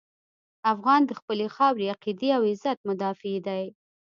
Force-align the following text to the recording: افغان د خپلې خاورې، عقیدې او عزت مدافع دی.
افغان 0.73 1.01
د 1.05 1.11
خپلې 1.19 1.47
خاورې، 1.55 1.91
عقیدې 1.93 2.29
او 2.37 2.41
عزت 2.51 2.77
مدافع 2.89 3.35
دی. 3.47 3.63